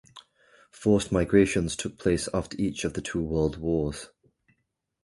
Forced 0.71 1.11
migrations 1.11 1.75
took 1.75 1.99
place 1.99 2.27
after 2.33 2.57
each 2.59 2.83
of 2.85 2.93
the 2.95 3.01
two 3.03 3.21
world 3.21 3.57
wars. 3.59 4.09